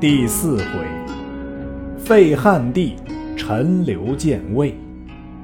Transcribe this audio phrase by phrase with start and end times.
[0.00, 0.86] 第四回，
[1.98, 2.94] 废汉帝，
[3.36, 4.72] 陈留建魏，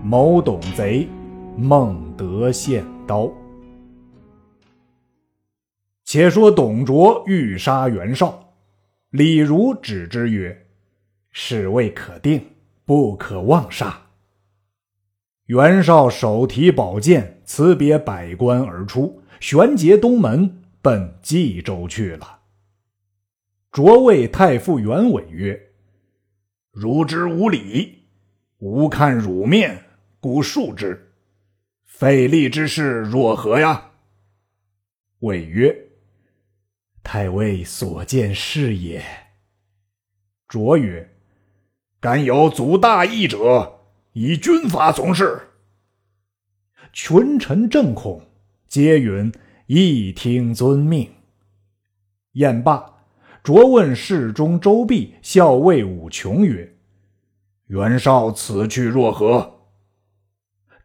[0.04, 1.08] 谋董贼，
[1.56, 3.28] 孟德献刀。
[6.04, 8.54] 且说董卓欲杀袁绍，
[9.10, 10.66] 李儒止之曰
[11.32, 12.40] ：“事未可定，
[12.84, 14.02] 不可妄杀。”
[15.46, 22.42] 袁绍手提宝剑，辞别百官而出，旋结东门，奔冀州去了。
[23.74, 25.60] 卓谓太傅袁伟曰
[26.70, 28.04] ：“汝之无礼，
[28.58, 29.84] 吾看汝面，
[30.20, 31.12] 故恕之。
[31.84, 33.90] 费力之事若何呀？”
[35.26, 35.76] 伟曰
[37.02, 39.04] ：“太尉所见是也。”
[40.46, 41.16] 卓曰
[41.98, 43.80] ：“敢有足大义者？”
[44.14, 45.48] 以军法从事，
[46.92, 48.24] 群臣震恐，
[48.68, 49.32] 皆允
[49.66, 51.12] 一听遵命。
[52.34, 52.93] 宴罢，
[53.44, 56.76] 着问侍中周弼、校尉武琼曰
[57.68, 59.66] ：“袁绍此去若何？”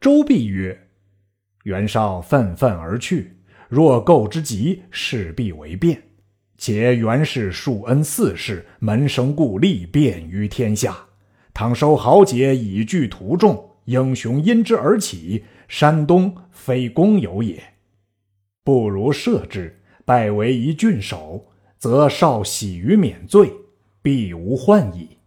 [0.02, 0.78] 周弼曰
[1.64, 3.38] ：“袁绍愤愤而去，
[3.70, 6.04] 若构之急，势必为变。
[6.58, 10.98] 且袁氏庶恩四世，门生故吏遍于天下。”
[11.56, 15.46] 倘收豪杰以拒徒众，英雄因之而起。
[15.70, 17.64] 山东非公有也，
[18.66, 21.49] 不如赦之，拜为一郡守，
[21.80, 23.52] 则少喜于免罪，
[24.04, 25.18] 必无患矣。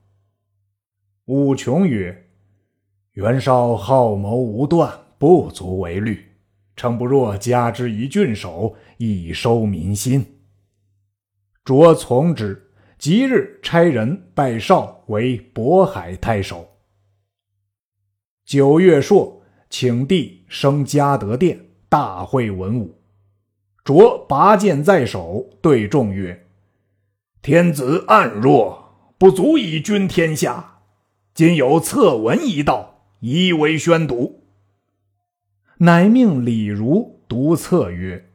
[1.24, 2.30] 武琼曰
[3.14, 6.24] ：“袁绍好谋无断，不足为虑。
[6.76, 10.24] 诚不若加之一郡守，以收民心。”
[11.64, 12.68] 卓从之。
[12.98, 16.68] 即日差人拜绍为渤海太守。
[18.44, 21.58] 九月朔，请帝升嘉德殿，
[21.88, 23.02] 大会文武。
[23.82, 26.41] 卓拔剑在手，对众曰
[27.42, 30.78] ：“天子暗弱，不足以君天下。
[31.34, 34.44] 今有策文一道，以为宣读。”
[35.78, 38.30] 乃命李儒读策曰：“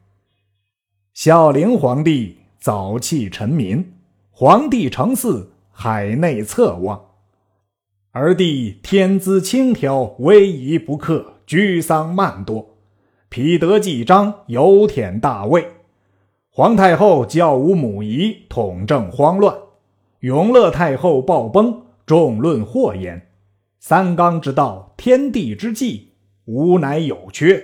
[1.14, 3.94] 孝灵皇帝早弃臣民。”
[4.30, 7.00] 皇帝承嗣，海内侧望；
[8.10, 12.76] 而帝天资轻佻，威仪不克，居丧慢多。
[13.30, 15.77] 彼得纪章，有舔大位。
[16.58, 19.56] 皇太后教武母仪，统正慌乱。
[20.18, 23.28] 永乐太后暴崩，众论祸焉。
[23.78, 26.14] 三纲之道，天地之纪，
[26.46, 27.62] 吾乃有缺。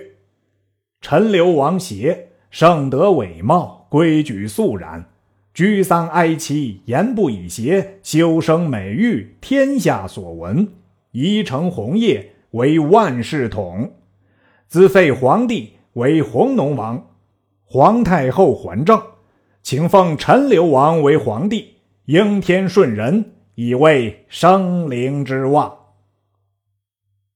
[1.01, 5.09] 陈留王协，圣德伟茂，规矩肃然。
[5.53, 10.69] 居丧哀戚，言不以邪；修生美玉，天下所闻。
[11.11, 13.95] 宜承红叶，为万世统。
[14.69, 17.07] 自废皇帝，为弘农王。
[17.65, 19.01] 皇太后还政，
[19.61, 25.75] 请奉陈留王为皇帝，应天顺人，以为生灵之望。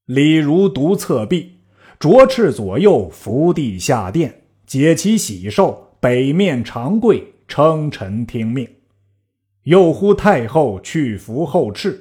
[0.06, 1.58] 李儒读册毕，
[2.00, 7.34] 着赤左右，伏地下殿，解其喜寿，北面长跪。
[7.50, 8.70] 称臣听命，
[9.64, 12.00] 又呼太后去服后敕，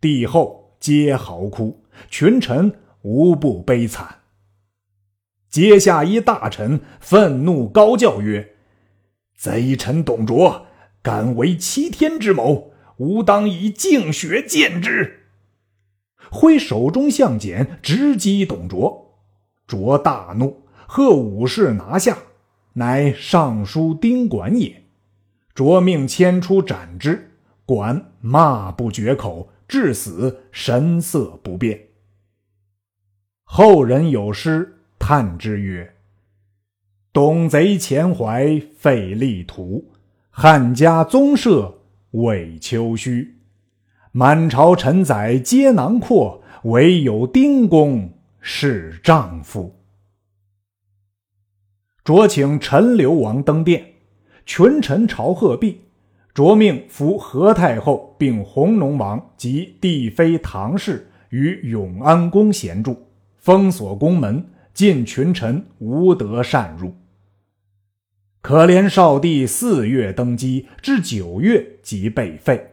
[0.00, 2.72] 帝后皆嚎哭，群臣
[3.02, 4.22] 无不悲惨。
[5.56, 8.56] 阶下一大臣愤怒高叫曰
[9.34, 10.66] ：“贼臣董卓
[11.00, 15.28] 敢为欺天之谋，吾当以净血见之！”
[16.30, 19.18] 挥手中相简直击董卓，
[19.66, 22.18] 卓大怒，喝武士拿下。
[22.74, 24.84] 乃尚书丁管也，
[25.54, 27.30] 着命牵出斩之。
[27.64, 31.80] 管骂不绝口，至死神色不变。
[33.44, 35.94] 后人有诗叹之曰
[37.12, 39.92] ：“董贼前怀废力图，
[40.30, 41.78] 汉家宗社
[42.12, 43.28] 伪丘墟。
[44.12, 49.76] 满朝臣宰皆囊括，唯有丁公是丈夫。”
[52.02, 53.84] 着请陈留王登殿，
[54.44, 55.80] 群臣朝贺毕，
[56.32, 63.08] 卓命扶何太后并弘农王及帝妃唐氏于永安宫闲住，
[63.38, 64.46] 封锁宫门，
[64.76, 66.94] 禁群臣无得擅入。
[68.42, 72.72] 可怜少帝四月登基，至九月即被废。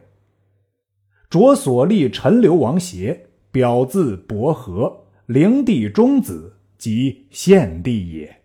[1.30, 8.36] 卓所立陈留王协，表字伯和，灵帝中子，即献帝也。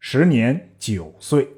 [0.00, 1.48] 时年九岁，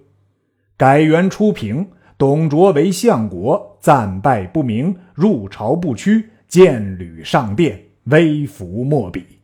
[0.77, 1.89] 改元初平。
[2.19, 9.36] 董卓为相国，暂败不明，入朝不趋，见履上殿，威服莫比。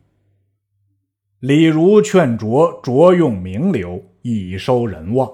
[1.43, 5.29] 李儒劝卓卓用名流，以收人望，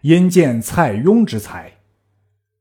[0.00, 1.70] 因见蔡邕之才。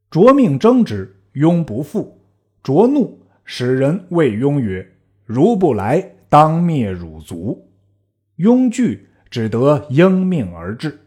[0.10, 2.20] 卓命争之，雍不复。
[2.62, 4.86] 卓怒，使人谓雍曰
[5.24, 7.70] ：“如不来，当灭汝族。”
[8.36, 11.00] 雍惧，只得应命而至。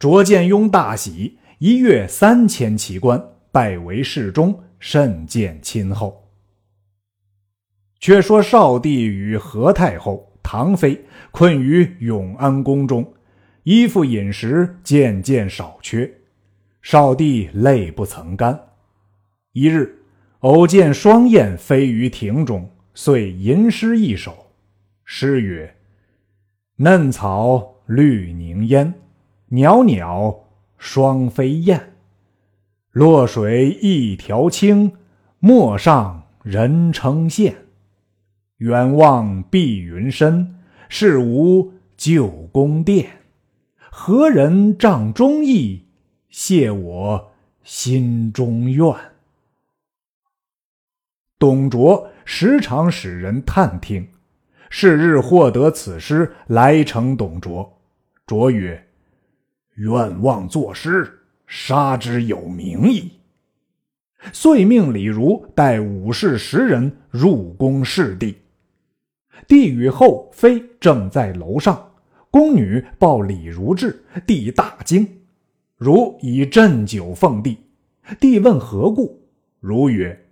[0.00, 6.28] 卓见雍大喜，一跃三千骑官，拜为侍中，甚见亲厚。
[8.00, 13.12] 却说少帝与何太后、唐妃困于永安宫中，
[13.64, 16.08] 衣服饮食渐渐少缺。
[16.82, 18.60] 少帝泪不曾干。
[19.52, 20.02] 一日，
[20.40, 24.52] 偶见双燕飞于庭中，遂吟诗一首。
[25.04, 25.74] 诗曰
[26.76, 28.92] ：“嫩草绿凝烟，
[29.48, 30.44] 袅袅
[30.76, 31.94] 双飞燕。
[32.92, 34.92] 落水一条清，
[35.38, 37.54] 陌上人称羡。
[38.64, 40.54] 远望碧云深，
[40.88, 43.06] 是无旧宫殿。
[43.90, 45.84] 何人帐中意？”
[46.30, 47.32] 谢我
[47.62, 48.86] 心中愿。
[51.38, 54.08] 董卓时常使人探听，
[54.70, 57.70] 是日获得此诗，来呈董卓。
[58.26, 58.82] 卓曰
[59.76, 63.12] ：“愿望作诗，杀之有名矣。”
[64.32, 68.34] 遂命李儒带武士十人入宫视帝。
[69.46, 71.92] 帝与后妃正在楼上，
[72.30, 75.22] 宫女报李如至，帝大惊。
[75.76, 77.58] 如以鸩酒奉帝，
[78.20, 79.28] 帝问何故？
[79.60, 80.26] 如曰：“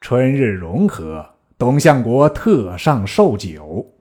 [0.00, 3.94] 春日融合，董相国特上寿酒。”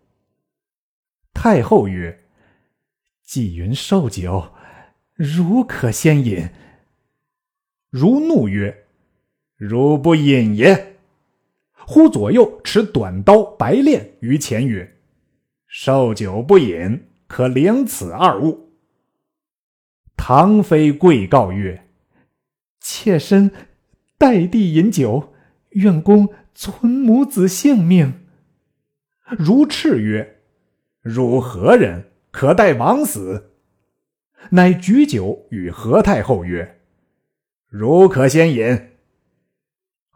[1.33, 2.25] 太后曰
[3.23, 4.49] ：“既云寿酒，
[5.15, 6.49] 如可先饮。”
[7.89, 8.85] 如怒曰
[9.55, 10.92] ：“如不饮也！”
[11.85, 14.97] 忽左右持短刀、白练于前曰
[15.67, 18.71] ：“受酒不饮，可领此二物。”
[20.15, 21.87] 唐妃跪告曰
[22.79, 23.51] ：“妾身
[24.17, 25.33] 代帝饮酒，
[25.71, 28.21] 愿公存母子性命。”
[29.37, 30.41] 如赤曰
[31.01, 32.05] ：“汝何人？
[32.31, 33.51] 可待王死？”
[34.51, 36.79] 乃举酒与何太后曰
[37.67, 38.89] ：“汝可先饮。”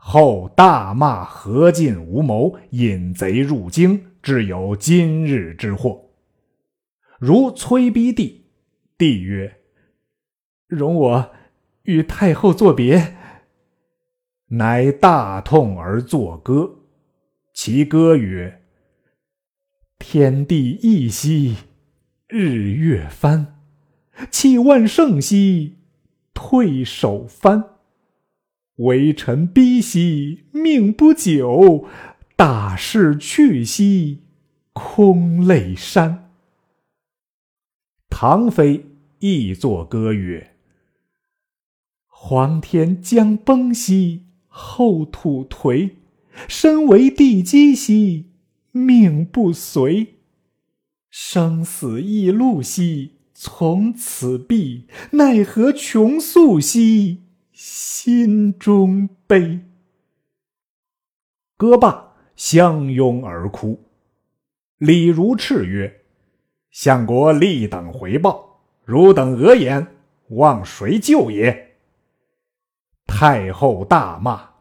[0.10, 6.12] 后大骂何进无谋，引贼入京，致有今日之祸。
[7.20, 8.46] 如催逼帝，
[8.98, 9.58] 帝曰。
[10.66, 11.32] 容我
[11.84, 13.18] 与太后作别。
[14.46, 16.86] 乃大痛而作歌，
[17.54, 18.62] 其歌曰
[20.00, 21.58] ：“天地一兮，
[22.28, 23.58] 日月翻；
[24.32, 25.80] 气万盛兮，
[26.34, 27.77] 退守藩。
[28.78, 31.86] 微臣逼兮，命不久；
[32.36, 34.24] 大势去兮，
[34.74, 36.18] 空泪潸。”
[38.10, 38.86] 唐妃
[39.20, 40.52] 亦作歌曰。
[42.08, 45.92] 黄天将崩兮，后土颓；
[46.48, 48.32] 身为地基兮，
[48.72, 50.16] 命不随。
[51.10, 57.24] 生死易路兮，从此避；奈何穷宿兮，
[57.60, 59.62] 心中悲。
[61.58, 63.84] 歌罢，相拥而哭。
[64.78, 66.02] 李如赤曰
[66.70, 69.88] ：“相国立等回报，汝等讹言，
[70.30, 71.80] 望谁救也？”
[73.08, 74.52] 太后大骂：“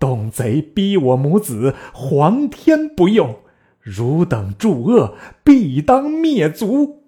[0.00, 3.42] 董贼逼我母子，皇天不佑！
[3.80, 7.04] 汝等助恶，必当灭族！”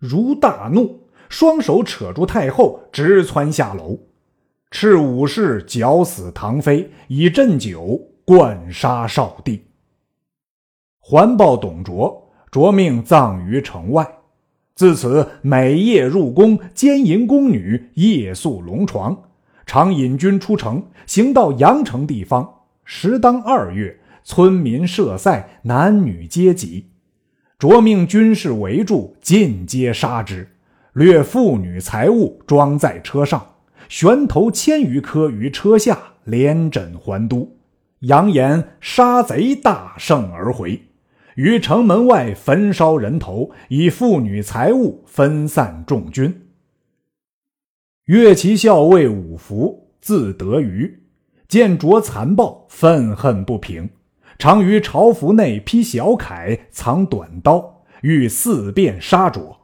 [0.00, 1.01] 如大怒，
[1.32, 3.98] 双手扯住太后，直窜下楼。
[4.70, 9.64] 赤武士绞死唐妃，以鸩酒灌杀少帝。
[11.00, 14.06] 环抱董卓，卓命葬于城外。
[14.74, 19.30] 自此，每夜入宫奸淫宫女，夜宿龙床，
[19.64, 22.56] 常引军出城，行到阳城地方。
[22.84, 26.90] 时当二月，村民设赛，男女皆集。
[27.58, 30.46] 着命军士围住，尽皆杀之，
[30.92, 33.54] 掠妇女财物，装在车上，
[33.88, 37.56] 悬头千余颗于车下，连枕还都，
[38.00, 40.82] 扬言杀贼大胜而回。
[41.36, 46.48] 于城门外焚烧人头，以妇女财物分散众军。
[48.04, 51.04] 岳其校尉武福字德瑜，
[51.48, 53.88] 见卓残暴，愤恨不平，
[54.38, 59.61] 常于朝服内披小铠，藏短刀，欲四遍杀卓。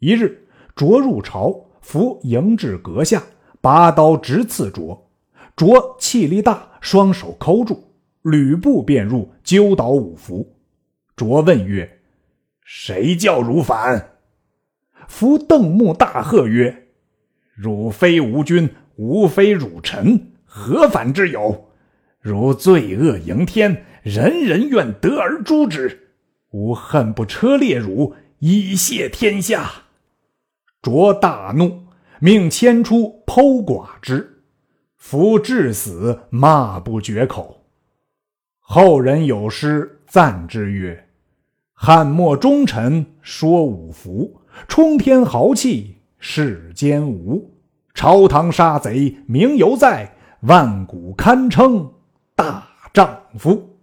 [0.00, 3.20] 一日，卓入朝，福迎至阁下，
[3.60, 5.10] 拔刀直刺卓。
[5.56, 7.82] 卓气力大，双手扣住，
[8.22, 10.54] 吕布便入，揪倒武福。
[11.16, 11.98] 卓问曰
[12.62, 14.10] ：“谁叫汝反？”
[15.08, 16.86] 福瞪目大喝曰
[17.56, 21.70] ：“汝非吾君，吾非汝臣，何反之有？
[22.20, 26.10] 如罪恶盈天，人人愿得而诛之。
[26.50, 29.68] 吾恨不车裂汝，以谢天下。”
[30.80, 31.84] 卓大怒，
[32.20, 34.42] 命牵出剖剐之。
[34.96, 37.64] 夫至死，骂不绝口。
[38.60, 41.08] 后人有诗赞之曰
[41.72, 47.54] ：“汉末忠臣说五福，冲天豪气世间无。
[47.94, 51.92] 朝堂杀贼名犹在，万古堪称
[52.34, 53.78] 大丈夫。”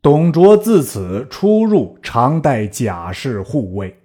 [0.00, 4.00] 董卓自此出入常带甲士护卫。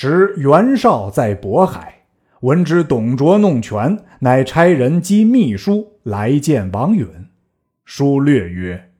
[0.00, 2.04] 时袁绍在渤海。
[2.42, 7.04] 闻知董卓弄权，乃差人击秘书来见王允。
[7.84, 8.92] 书略曰：“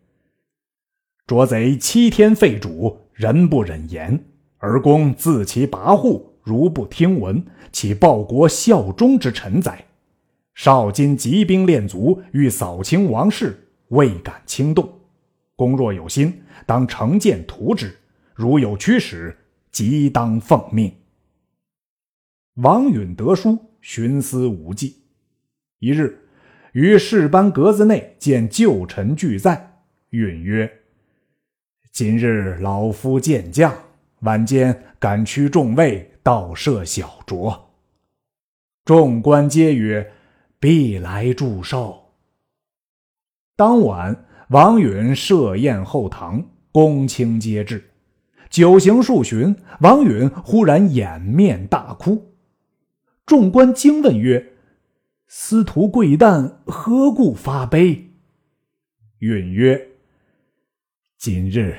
[1.25, 4.25] 卓贼欺天废主，人不忍言。
[4.57, 9.85] 而公自其跋扈，如不听闻，岂报国效忠之臣哉？
[10.57, 14.93] 少今集兵练卒，欲扫清王室，未敢轻动。
[15.55, 17.87] 公若有心，当乘剑屠之；
[18.35, 19.39] 如有驱使，
[19.79, 20.93] 即当奉命。”
[22.63, 24.97] 王允得书，寻思无计。
[25.79, 26.19] 一日，
[26.73, 29.79] 于士班阁子内见旧臣俱在，
[30.11, 30.69] 允曰
[31.93, 33.73] ：“今日老夫见将，
[34.23, 37.57] 晚间赶驱众位，倒设小酌。”
[38.85, 40.13] 众官皆曰
[40.59, 42.15] ：“必来祝寿。”
[43.55, 47.88] 当晚，王允设宴后堂，公卿皆至。
[48.51, 52.35] 酒行数巡，王允忽然掩面大哭。
[53.27, 54.55] 众官惊问曰
[55.29, 58.13] ：“司徒贵旦何故发悲？”
[59.21, 59.89] 允曰
[61.19, 61.77] ：“今日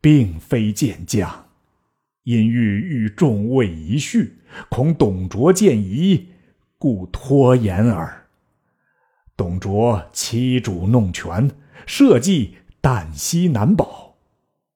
[0.00, 1.48] 并非见将，
[2.22, 4.38] 因欲与众位一叙，
[4.70, 6.28] 恐董卓见疑，
[6.78, 8.28] 故拖延耳。
[9.36, 11.50] 董卓欺主弄权，
[11.86, 14.09] 社稷旦夕难保，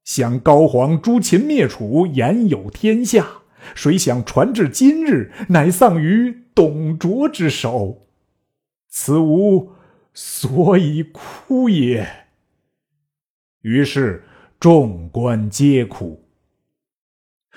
[0.05, 3.27] 想高皇诛秦灭楚，言有天下。”
[3.75, 8.07] 谁想传至今日，乃丧于董卓之手，
[8.91, 9.73] 此吾
[10.13, 12.07] 所以哭也。
[13.63, 14.23] 于是
[14.61, 16.29] 众官皆哭。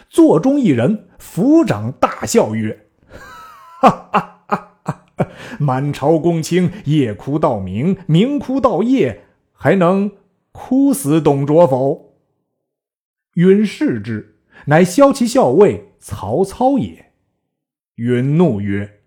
[0.07, 2.87] 座中一人抚掌大笑曰
[3.81, 5.05] ：“哈哈哈哈！
[5.59, 10.09] 满朝公卿夜哭到明，明哭到夜，还能
[10.53, 12.06] 哭死董卓否？”
[13.37, 15.83] 允视之，乃骁骑校尉。
[15.99, 17.11] 曹操也，
[17.95, 19.01] 允怒曰：“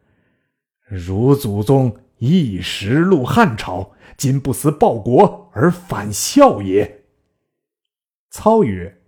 [0.86, 7.04] 汝祖宗一时入汉朝，今不思报国而反效也。”
[8.28, 9.00] 操曰：“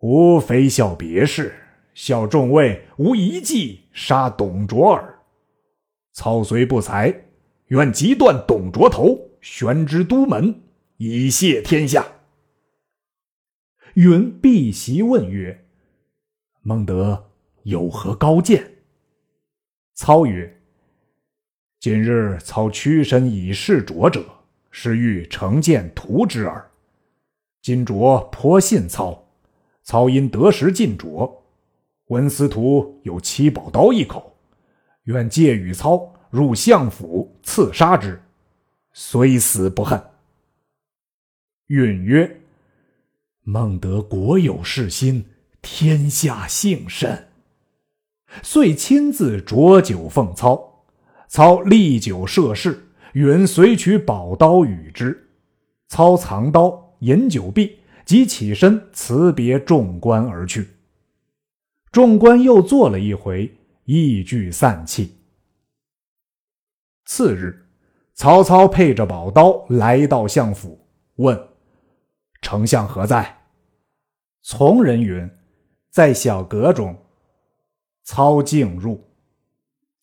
[0.00, 1.52] 吾非笑别事，
[1.94, 5.18] 笑众位无一计杀董卓耳。
[6.12, 7.24] 操虽不才，
[7.68, 10.62] 愿即断董卓头，悬之都门，
[10.98, 12.06] 以谢天下。”
[13.94, 15.66] 允避席问曰。
[16.62, 17.30] 孟德
[17.62, 18.78] 有何高见？
[19.94, 20.60] 操曰
[21.78, 24.24] ：“今日操屈身以示卓者，
[24.72, 26.68] 是欲成见图之耳。
[27.62, 29.28] 今卓颇信操，
[29.84, 31.44] 操因得时进卓，
[32.06, 34.36] 闻司徒有七宝刀一口，
[35.04, 38.20] 愿借与操入相府刺杀之，
[38.92, 40.02] 虽死不恨。”
[41.68, 42.40] 允曰
[43.44, 45.24] ：“孟德国有事心。”
[45.66, 47.28] 天下幸甚，
[48.42, 50.84] 遂亲自酌酒奉操。
[51.26, 55.30] 操立酒设事，允随取宝刀与之。
[55.88, 60.68] 操藏刀，饮酒毕，即起身辞别众官而去。
[61.90, 63.50] 众官又坐了一回，
[63.86, 65.16] 亦俱散气。
[67.06, 67.66] 次日，
[68.12, 71.34] 曹操配着宝刀来到相府，问
[72.44, 73.40] ：“丞相何在？”
[74.44, 75.28] 从人云。
[75.90, 77.06] 在小阁中，
[78.02, 79.00] 操径入，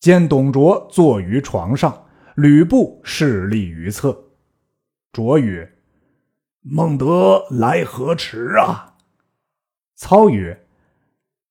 [0.00, 4.18] 见董卓坐于床上，吕布侍立于侧。
[5.12, 5.70] 卓曰
[6.64, 8.96] ：“孟德来何迟啊？”
[9.96, 10.66] 操曰：“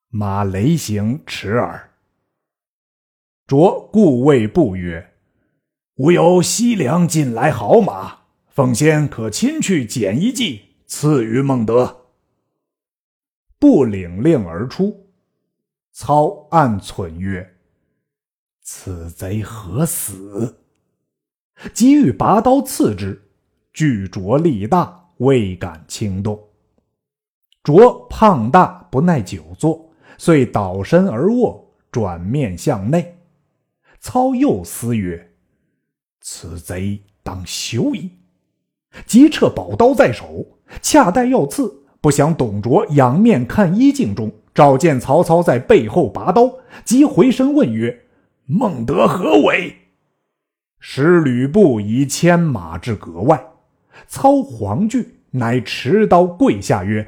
[0.10, 1.92] 马雷行迟耳。”
[3.46, 5.14] 卓故谓布曰
[5.98, 12.08] ：“吾有西凉近来好马，奉先可亲去捡一骑，赐予孟德。”
[13.58, 15.08] 不领令而出，
[15.94, 17.58] 操暗忖曰
[18.62, 20.66] ：“此贼何死？”
[21.74, 23.30] 即欲拔刀刺之，
[23.72, 26.50] 巨卓力大，未敢轻动。
[27.64, 33.18] 卓胖大不耐久坐，遂倒身而卧，转面向内。
[34.02, 35.36] 操又思曰
[36.20, 38.18] ：“此贼当休矣。”
[39.08, 46.54] 急撤宝刀在手，恰待要刺，不想董卓仰面看衣镜中，照见曹操在背后拔刀，
[46.86, 48.06] 即回身问曰
[48.46, 49.78] ：“孟德何为？”
[50.80, 53.44] 使吕布以牵马至阁外，
[54.08, 57.08] 操惶惧，乃持刀跪下曰：“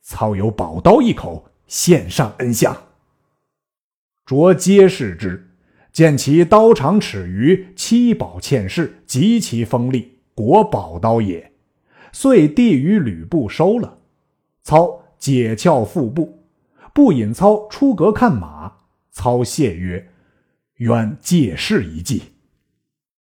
[0.00, 2.74] 操有宝刀一口，献上恩相。”
[4.24, 5.48] 卓皆视之。
[5.92, 11.51] 见其刀长尺余，七宝嵌饰，极其锋利，果宝刀也。
[12.12, 13.98] 遂递与吕布收了。
[14.62, 16.44] 操解鞘腹部，
[16.94, 18.72] 不引操出阁看马。
[19.10, 20.12] 操谢曰
[20.78, 22.22] ：“愿借势一计。”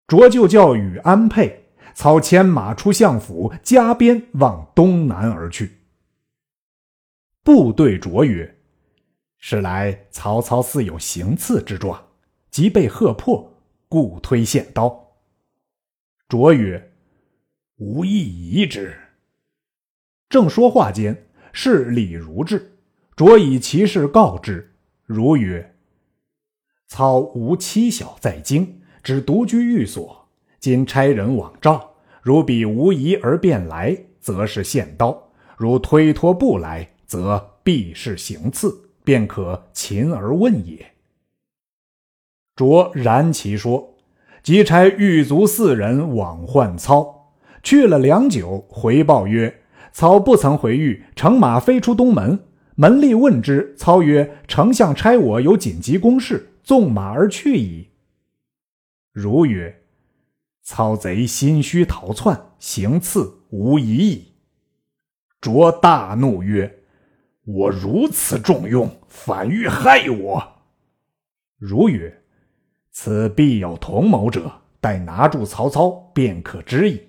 [0.08, 1.64] 卓就叫与安沛。
[1.94, 5.78] 操牵马出相府，加鞭往东南而去。
[7.42, 8.58] 部对卓曰
[9.40, 12.02] ：“是来曹操似有行刺之状。”
[12.52, 13.54] 即被喝破，
[13.90, 15.18] 故推献刀。
[16.30, 16.92] 卓曰
[17.78, 18.96] ：“无意疑之。”
[20.30, 22.78] 正说话间，是李儒至。
[23.16, 24.74] 卓以其事告之。
[25.06, 25.76] 如曰
[26.88, 30.28] ：“操无妻小在京，只独居寓所。
[30.60, 40.94] 今差人往召，如彼无疑而便来，则是献刀；如推脱不来，则必是行刺，便可擒而问也。”
[42.56, 43.96] 卓然其说，
[44.42, 47.25] 即差狱卒四人往唤操。
[47.66, 52.40] 去了良久，回报曰：“操不曾回狱，乘马飞出东门。
[52.76, 57.90] 门吏问之，操曰：‘丞相差我有紧急公事，纵马而去矣。’
[59.12, 59.82] 如曰
[60.62, 64.34] ：‘操贼心虚逃窜，行刺无疑矣。’
[65.42, 66.82] 卓大怒曰
[67.46, 70.48] ：‘我如此重用，反欲害我。’
[71.58, 72.22] 如曰。”
[72.94, 77.02] 此必有同谋者，待拿住曹操，便可知矣。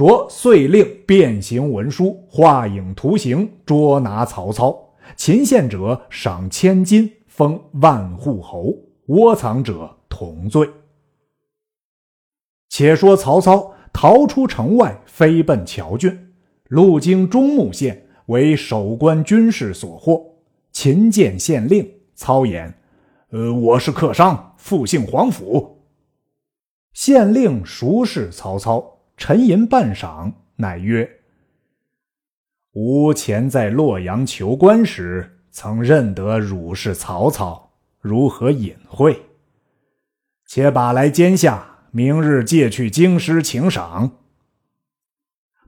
[0.00, 4.94] 着遂令变形文书，画影图形，捉拿曹操。
[5.14, 8.72] 擒献者赏千金，封万户侯；
[9.08, 10.66] 窝藏者同罪。
[12.70, 16.32] 且说曹操逃出城外，飞奔谯郡，
[16.68, 20.24] 路经中牟县，为守关军士所获。
[20.72, 22.72] 秦见县令，操言。
[23.32, 25.82] 呃，我是客商，复姓黄甫。
[26.94, 31.20] 县令熟视曹操，沉吟半晌，乃曰
[32.72, 39.20] ：“吾前在洛阳求官时，曾认得汝是曹操，如何隐晦？
[40.46, 44.10] 且把来监下，明日借去京师请赏。”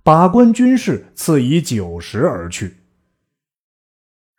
[0.03, 2.79] 把关军士赐以酒食而去。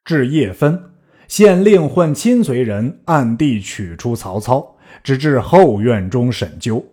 [0.04, 0.90] 至夜分。
[1.28, 6.84] 县令唤亲随人，暗地取出曹操，直至后院中审究。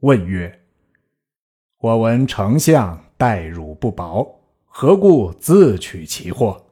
[0.00, 0.60] 问曰
[1.84, 6.64] ：“我闻丞相待汝不薄，何故自取其祸？”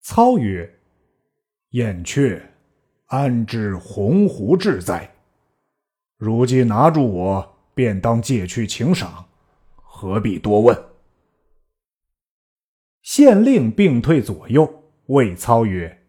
[0.00, 0.72] 操曰
[1.70, 2.40] ：“燕雀，
[3.06, 5.12] 安知鸿鹄志在？
[6.16, 9.26] 如今拿住我，便当借去请赏，
[9.74, 10.84] 何必多问？”
[13.02, 14.84] 县令并退左右。
[15.06, 16.04] 魏操曰：“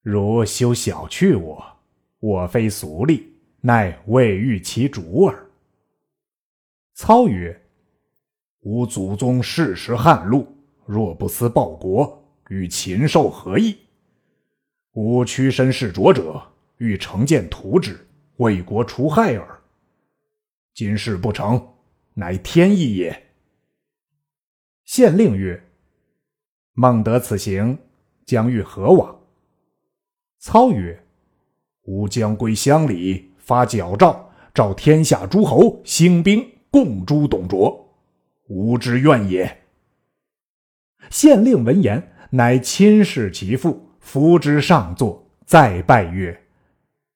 [0.00, 1.62] 如休小觑我，
[2.20, 3.22] 我非俗吏，
[3.60, 5.38] 乃未遇其主耳。”
[6.94, 7.60] 操曰
[8.62, 10.46] ：“吾祖宗世时汉禄，
[10.86, 13.76] 若不思报国，与禽兽何异？
[14.92, 16.40] 吾屈身事卓者，
[16.76, 19.60] 欲成见图之，为国除害耳。
[20.72, 21.74] 今事不成，
[22.14, 23.24] 乃天意也。”
[24.86, 25.68] 县令曰
[26.74, 27.76] ：“孟德此行。”
[28.24, 29.20] 将欲何往？
[30.38, 31.04] 操曰
[31.84, 37.94] ：“吾将归乡里，发矫诏，召天下诸侯兴兵，共诛董卓，
[38.48, 39.58] 吾之愿也。”
[41.08, 46.42] 县令闻言，乃亲视其父，扶之上座，再拜曰：“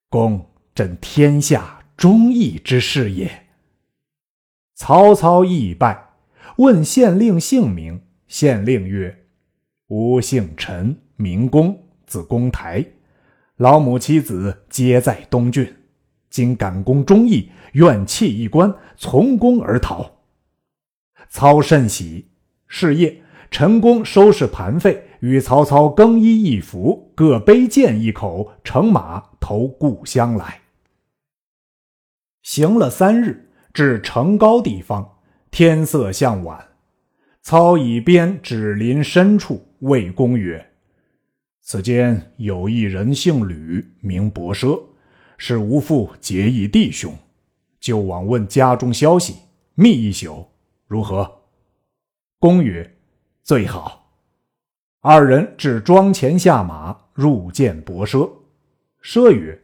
[0.08, 3.46] 公朕天下忠义之士也。”
[4.78, 6.10] 曹操亦拜，
[6.58, 8.00] 问县令姓名。
[8.28, 9.24] 县令曰：
[9.88, 12.86] 吾姓陈，名公，字公台，
[13.56, 15.77] 老母妻子皆在东郡。
[16.30, 20.18] 今感公忠义，愿弃一官，从公而逃。
[21.28, 22.28] 操甚喜。
[22.70, 30.60] 是夜，陈宫收拾盘费，与曹操更衣一服，各背剑一口，乘马投故乡来。
[32.42, 35.16] 行了三日，至城高地方，
[35.50, 36.68] 天色向晚。
[37.40, 40.72] 操以鞭指林深处，谓公曰
[41.62, 44.78] ：“此间有一人姓吕，名伯奢，
[45.38, 47.16] 是吾父结义弟兄，
[47.80, 49.36] 就往问家中消息，
[49.74, 50.46] 密一宿，
[50.86, 51.40] 如何？”
[52.38, 52.98] 公曰
[53.42, 54.12] ：“最好。”
[55.00, 58.30] 二人至庄前下马，入见伯奢。
[59.00, 59.62] 奢曰：“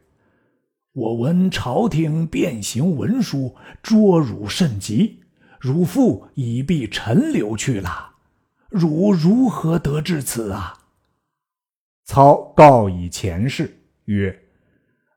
[0.95, 5.21] 我闻朝廷变形文书，捉汝甚急，
[5.59, 8.13] 汝父已避陈留去了，
[8.71, 10.79] 汝如何得至此啊？”
[12.07, 14.43] 操告以前事，曰：“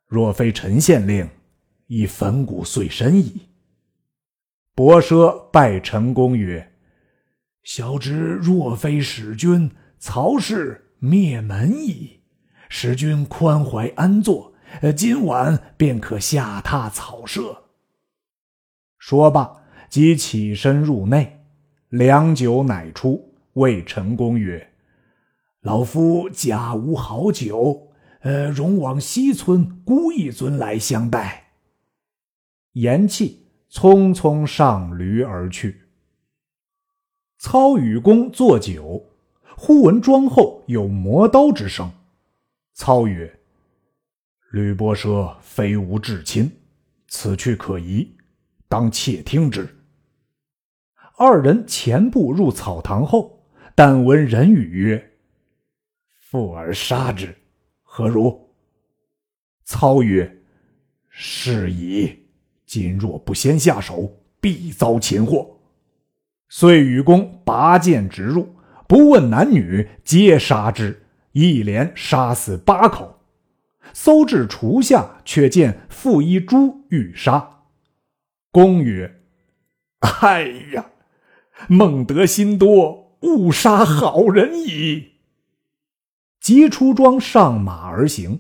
[0.08, 1.30] 若非陈县令，
[1.88, 3.42] 已粉骨碎身矣。”
[4.74, 6.74] 伯奢拜陈公曰
[7.64, 12.22] ：“小侄若非使君，曹氏灭门矣。
[12.70, 14.54] 使君宽怀安坐，
[14.96, 17.64] 今晚便可下榻草舍。”
[19.00, 21.46] 说罢，即起身入内，
[21.90, 24.74] 良久乃出，谓陈公曰：
[25.62, 27.87] 老夫家无好酒，
[28.22, 31.54] 呃，容往西村孤一尊来相待。
[32.74, 33.36] 言讫，
[33.72, 35.82] 匆匆上驴而去。
[37.38, 39.06] 操与公坐酒，
[39.56, 41.92] 忽闻庄后有磨刀之声。
[42.74, 43.40] 操曰
[44.52, 46.52] ：“吕伯奢非吾至亲，
[47.08, 48.16] 此去可疑，
[48.68, 49.68] 当窃听之。”
[51.18, 55.14] 二人前步入草堂后，但闻人语曰。
[56.20, 57.36] 父而杀之，
[57.98, 58.52] 何如？
[59.66, 60.44] 操曰
[61.10, 62.28] ：“是矣。
[62.64, 65.60] 今若不先下手，必遭擒获。”
[66.48, 68.56] 遂与公拔剑直入，
[68.88, 71.08] 不问男女，皆杀之。
[71.32, 73.20] 一连杀死八口。
[73.94, 77.64] 搜至厨下，却见负一猪欲杀。
[78.52, 79.22] 公曰
[80.22, 80.44] ：“哎
[80.76, 80.92] 呀，
[81.68, 85.14] 孟德心多，误杀好人矣。”
[86.48, 88.40] 即出庄上马而行，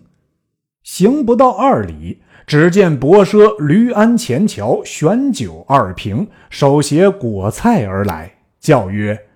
[0.81, 9.27] 行不到二里，只见伯奢驴鞍前桥悬酒二瓶，手携果菜而来，叫曰：“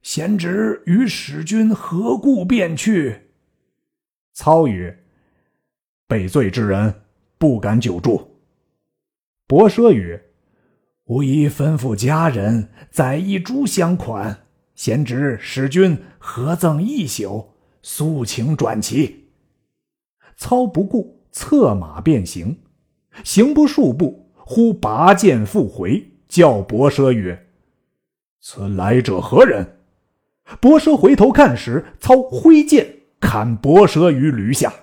[0.00, 3.26] 贤侄与使君何故便去？”
[4.32, 5.04] 操曰
[6.08, 7.02] ：“被罪之人
[7.36, 8.38] 不敢久住。”
[9.46, 10.24] 伯奢曰
[11.08, 17.50] ：“吾已吩咐家人宰一猪相款，贤侄使君何赠一宿？”
[17.88, 19.28] 速请转骑。
[20.36, 22.58] 操不顾，策马便行。
[23.22, 27.46] 行不数步，忽拔剑复回，叫伯奢曰
[28.42, 29.78] ：“此来者何人？”
[30.60, 34.74] 伯奢回头看时，操挥剑砍伯奢于驴下。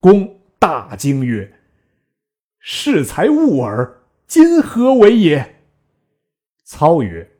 [0.00, 1.54] 公大惊曰
[2.58, 5.60] ：“适才误耳，今何为也？”
[6.64, 7.30] 操曰：“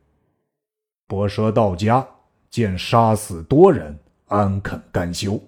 [1.05, 2.07] 伯奢到家，
[2.49, 5.41] 见杀死多人。”安肯甘休？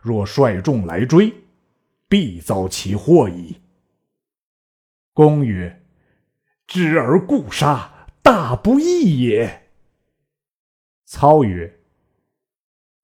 [0.00, 1.34] 若率众来追，
[2.08, 3.60] 必遭其祸矣。
[5.12, 5.84] 公曰
[6.66, 9.70] ：“知而故杀，大不义也。”
[11.04, 11.80] 操曰：“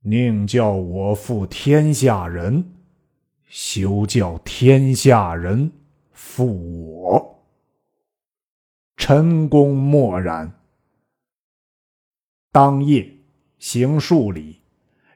[0.07, 2.73] 宁叫我负天下人，
[3.49, 5.73] 休叫天下人
[6.13, 7.45] 负我。”
[8.97, 10.61] 陈公默然。
[12.53, 13.13] 当夜
[13.59, 14.64] 行数里。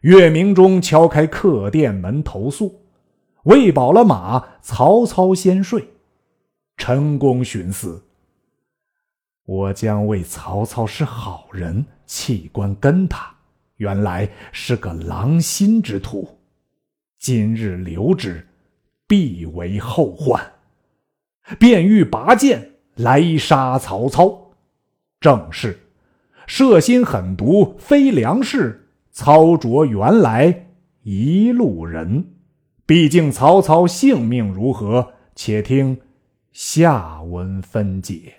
[0.09, 2.81] 月明中敲开客店门投宿，
[3.43, 5.87] 喂饱了马，曹操先睡。
[6.79, 8.03] 陈宫寻思：
[9.45, 13.31] 我将为曹操是好人，弃官跟他，
[13.77, 16.39] 原来是个狼心之徒。
[17.19, 18.49] 今日留之，
[19.07, 20.43] 必为后患。
[21.59, 24.53] 便欲拔剑来杀曹操。
[25.21, 25.79] 正是
[26.47, 28.88] 射心狠毒，非良士。
[29.21, 30.69] 操卓原来
[31.03, 32.35] 一路人，
[32.87, 35.15] 毕竟曹操性命如何？
[35.35, 35.99] 且听
[36.53, 38.33] 下文分解。